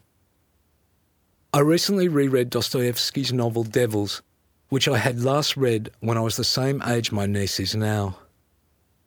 I 1.53 1.59
recently 1.59 2.07
reread 2.07 2.49
Dostoevsky's 2.49 3.33
novel 3.33 3.63
Devils, 3.63 4.21
which 4.69 4.87
I 4.87 4.97
had 4.97 5.21
last 5.21 5.57
read 5.57 5.91
when 5.99 6.17
I 6.17 6.21
was 6.21 6.37
the 6.37 6.45
same 6.45 6.81
age 6.87 7.11
my 7.11 7.25
niece 7.25 7.59
is 7.59 7.75
now. 7.75 8.17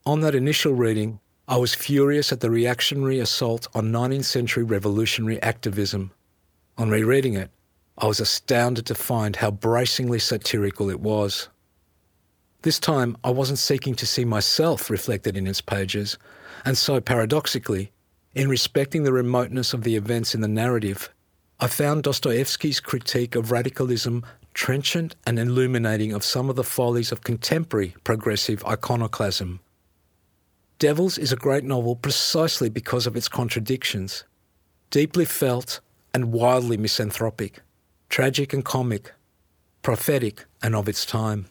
On 0.05 0.21
that 0.21 0.35
initial 0.35 0.75
reading, 0.75 1.21
I 1.49 1.57
was 1.57 1.75
furious 1.75 2.31
at 2.31 2.41
the 2.41 2.51
reactionary 2.51 3.19
assault 3.19 3.67
on 3.75 3.91
19th 3.91 4.27
century 4.27 4.63
revolutionary 4.63 5.41
activism. 5.41 6.11
On 6.77 6.91
rereading 6.91 7.33
it, 7.33 7.51
I 7.97 8.07
was 8.07 8.21
astounded 8.21 8.85
to 8.87 8.95
find 8.95 9.37
how 9.37 9.53
bracingly 9.53 10.19
satirical 10.19 10.91
it 10.91 11.01
was. 11.01 11.49
This 12.65 12.79
time, 12.79 13.19
I 13.23 13.29
wasn't 13.29 13.59
seeking 13.59 13.95
to 13.97 14.07
see 14.07 14.25
myself 14.25 14.89
reflected 14.89 15.37
in 15.37 15.47
its 15.47 15.61
pages, 15.61 16.17
and 16.65 16.79
so 16.79 16.99
paradoxically, 16.99 17.93
in 18.35 18.49
respecting 18.49 19.03
the 19.03 19.13
remoteness 19.13 19.75
of 19.75 19.83
the 19.83 19.97
events 19.97 20.35
in 20.35 20.41
the 20.41 20.49
narrative, 20.49 21.11
I 21.61 21.67
found 21.67 22.05
Dostoevsky's 22.05 22.81
critique 22.81 23.35
of 23.35 23.51
radicalism 23.51 24.25
trenchant 24.55 25.15
and 25.27 25.39
illuminating 25.39 26.15
of 26.15 26.25
some 26.25 26.49
of 26.49 26.57
the 26.57 26.65
follies 26.65 27.13
of 27.13 27.23
contemporary 27.23 27.97
progressive 28.03 28.65
iconoclasm. 28.65 29.61
Devils 30.79 31.19
is 31.19 31.33
a 31.33 31.37
great 31.37 31.65
novel 31.65 31.97
precisely 31.97 32.71
because 32.71 33.07
of 33.07 33.15
its 33.15 33.29
contradictions, 33.29 34.25
deeply 34.89 35.27
felt 35.27 35.81
and 36.15 36.33
wildly 36.33 36.79
misanthropic, 36.79 37.61
tragic 38.09 38.55
and 38.55 38.65
comic, 38.65 39.13
prophetic 39.83 40.47
and 40.63 40.75
of 40.75 40.89
its 40.89 41.05
time. 41.05 41.45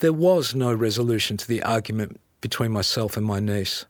There 0.00 0.14
was 0.14 0.54
no 0.54 0.72
resolution 0.72 1.36
to 1.36 1.46
the 1.46 1.62
argument 1.62 2.22
between 2.40 2.72
myself 2.72 3.18
and 3.18 3.26
my 3.26 3.38
niece. 3.38 3.84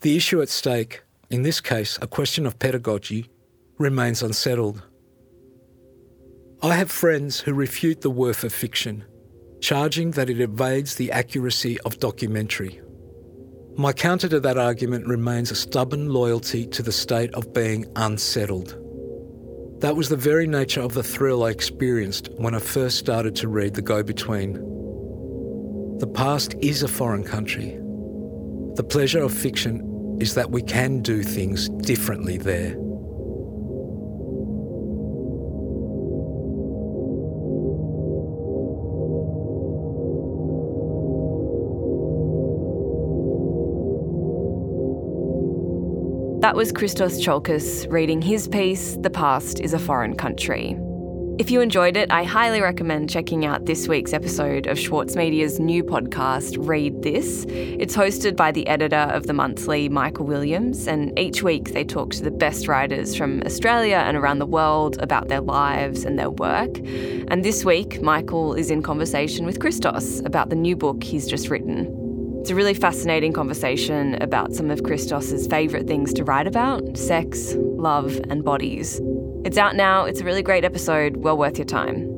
The 0.00 0.16
issue 0.16 0.42
at 0.42 0.48
stake, 0.48 1.02
in 1.30 1.42
this 1.42 1.60
case 1.60 2.00
a 2.02 2.08
question 2.08 2.46
of 2.46 2.58
pedagogy, 2.58 3.30
remains 3.78 4.24
unsettled. 4.24 4.82
I 6.64 6.74
have 6.74 6.90
friends 6.90 7.38
who 7.38 7.54
refute 7.54 8.00
the 8.00 8.10
worth 8.10 8.42
of 8.42 8.52
fiction, 8.52 9.04
charging 9.60 10.10
that 10.12 10.30
it 10.30 10.40
evades 10.40 10.96
the 10.96 11.12
accuracy 11.12 11.78
of 11.82 12.00
documentary. 12.00 12.80
My 13.76 13.92
counter 13.92 14.28
to 14.30 14.40
that 14.40 14.58
argument 14.58 15.06
remains 15.06 15.52
a 15.52 15.54
stubborn 15.54 16.08
loyalty 16.08 16.66
to 16.66 16.82
the 16.82 16.90
state 16.90 17.32
of 17.34 17.54
being 17.54 17.86
unsettled. 17.94 18.76
That 19.80 19.94
was 19.94 20.08
the 20.08 20.16
very 20.16 20.48
nature 20.48 20.80
of 20.80 20.94
the 20.94 21.04
thrill 21.04 21.44
I 21.44 21.50
experienced 21.50 22.30
when 22.36 22.56
I 22.56 22.58
first 22.58 22.98
started 22.98 23.36
to 23.36 23.48
read 23.48 23.74
The 23.74 23.82
Go 23.82 24.02
Between. 24.02 24.73
The 26.04 26.10
past 26.10 26.54
is 26.60 26.82
a 26.82 26.86
foreign 26.86 27.24
country. 27.24 27.78
The 28.74 28.84
pleasure 28.86 29.22
of 29.22 29.32
fiction 29.32 30.18
is 30.20 30.34
that 30.34 30.50
we 30.50 30.60
can 30.60 31.00
do 31.00 31.22
things 31.22 31.70
differently 31.70 32.36
there. 32.36 32.72
That 46.42 46.54
was 46.54 46.70
Christos 46.70 47.18
Tsiolkas 47.18 47.90
reading 47.90 48.20
his 48.20 48.46
piece, 48.46 48.98
The 49.00 49.08
Past 49.08 49.58
is 49.60 49.72
a 49.72 49.78
Foreign 49.78 50.16
Country. 50.16 50.78
If 51.36 51.50
you 51.50 51.60
enjoyed 51.60 51.96
it, 51.96 52.12
I 52.12 52.22
highly 52.22 52.60
recommend 52.60 53.10
checking 53.10 53.44
out 53.44 53.66
this 53.66 53.88
week's 53.88 54.12
episode 54.12 54.68
of 54.68 54.78
Schwartz 54.78 55.16
Media's 55.16 55.58
new 55.58 55.82
podcast, 55.82 56.56
Read 56.64 57.02
This. 57.02 57.44
It's 57.48 57.96
hosted 57.96 58.36
by 58.36 58.52
the 58.52 58.64
editor 58.68 59.10
of 59.12 59.26
the 59.26 59.32
monthly, 59.32 59.88
Michael 59.88 60.26
Williams, 60.26 60.86
and 60.86 61.18
each 61.18 61.42
week 61.42 61.72
they 61.72 61.82
talk 61.82 62.12
to 62.12 62.22
the 62.22 62.30
best 62.30 62.68
writers 62.68 63.16
from 63.16 63.42
Australia 63.42 63.96
and 63.96 64.16
around 64.16 64.38
the 64.38 64.46
world 64.46 64.96
about 65.02 65.26
their 65.26 65.40
lives 65.40 66.04
and 66.04 66.16
their 66.16 66.30
work. 66.30 66.78
And 67.26 67.44
this 67.44 67.64
week, 67.64 68.00
Michael 68.00 68.54
is 68.54 68.70
in 68.70 68.80
conversation 68.80 69.44
with 69.44 69.58
Christos 69.58 70.20
about 70.20 70.50
the 70.50 70.56
new 70.56 70.76
book 70.76 71.02
he's 71.02 71.26
just 71.26 71.50
written. 71.50 71.90
It's 72.42 72.50
a 72.50 72.54
really 72.54 72.74
fascinating 72.74 73.32
conversation 73.32 74.22
about 74.22 74.52
some 74.52 74.70
of 74.70 74.84
Christos's 74.84 75.48
favourite 75.48 75.88
things 75.88 76.12
to 76.12 76.22
write 76.22 76.46
about 76.46 76.96
sex, 76.96 77.56
love, 77.58 78.20
and 78.30 78.44
bodies. 78.44 79.00
It's 79.44 79.58
out 79.58 79.76
now, 79.76 80.06
it's 80.06 80.22
a 80.22 80.24
really 80.24 80.42
great 80.42 80.64
episode, 80.64 81.18
well 81.18 81.36
worth 81.36 81.58
your 81.58 81.66
time. 81.66 82.08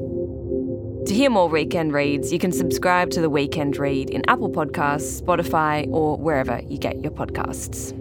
To 1.07 1.13
hear 1.13 1.29
more 1.29 1.49
weekend 1.49 1.93
reads, 1.93 2.33
you 2.33 2.39
can 2.39 2.53
subscribe 2.53 3.11
to 3.11 3.21
the 3.21 3.29
Weekend 3.29 3.79
Read 3.79 4.11
in 4.11 4.23
Apple 4.29 4.49
Podcasts, 4.49 5.21
Spotify, 5.21 5.89
or 5.91 6.17
wherever 6.17 6.61
you 6.69 6.79
get 6.79 7.03
your 7.03 7.11
podcasts. 7.11 7.96